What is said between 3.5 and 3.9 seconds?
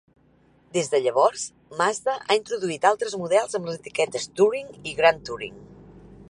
amb les